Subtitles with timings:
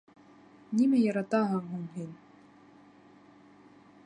[0.77, 2.09] —Нимә яратаһың һуң һин?